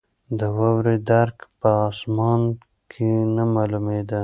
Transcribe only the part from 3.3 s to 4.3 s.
نه معلومېده.